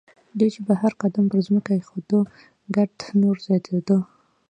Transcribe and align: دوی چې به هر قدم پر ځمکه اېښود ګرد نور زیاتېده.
دوی 0.37 0.49
چې 0.55 0.61
به 0.67 0.73
هر 0.81 0.93
قدم 1.01 1.25
پر 1.31 1.39
ځمکه 1.47 1.71
اېښود 1.75 2.09
ګرد 2.75 2.97
نور 3.21 3.35
زیاتېده. 3.47 3.97